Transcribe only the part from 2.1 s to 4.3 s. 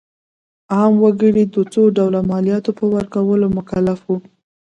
مالیاتو په ورکولو مکلف وو.